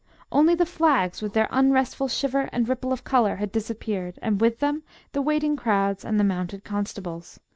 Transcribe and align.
Only 0.31 0.55
the 0.55 0.65
flags, 0.65 1.21
with 1.21 1.33
their 1.33 1.47
unrestful 1.51 2.07
shiver 2.07 2.49
and 2.51 2.67
ripple 2.67 2.91
of 2.91 3.03
colour, 3.03 3.35
had 3.35 3.51
disappeared, 3.51 4.17
and, 4.23 4.41
with 4.41 4.57
them, 4.57 4.81
the 5.11 5.21
waiting 5.21 5.55
crowds 5.55 6.03
and 6.03 6.19
the 6.19 6.23
mounted 6.23 6.63
constables. 6.63 7.39